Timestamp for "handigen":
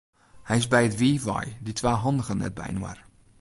2.03-2.41